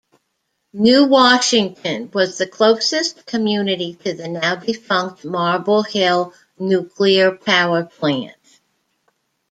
[0.73, 8.35] New Washington was the closest community to the now-defunct Marble Hill Nuclear Power Plant.